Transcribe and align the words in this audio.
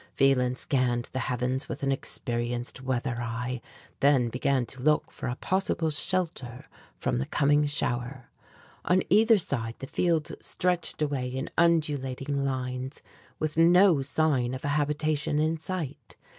Phelan 0.15 0.55
scanned 0.55 1.09
the 1.13 1.19
heavens 1.19 1.69
with 1.69 1.83
an 1.83 1.91
experienced 1.91 2.81
weather 2.81 3.21
eye, 3.21 3.61
then 3.99 4.29
began 4.29 4.65
to 4.65 4.81
look 4.81 5.11
for 5.11 5.27
a 5.27 5.35
possible 5.35 5.91
shelter 5.91 6.65
from 6.97 7.19
the 7.19 7.27
coming 7.27 7.67
shower. 7.67 8.31
On 8.83 9.03
either 9.11 9.37
side, 9.37 9.75
the 9.77 9.85
fields 9.85 10.31
stretched 10.41 11.03
away 11.03 11.27
in 11.27 11.51
undulating 11.55 12.43
lines, 12.43 13.03
with 13.37 13.57
no 13.57 14.01
sign 14.01 14.55
of 14.55 14.65
a 14.65 14.69
habitation 14.69 15.37
in 15.37 15.59
sight. 15.59 16.15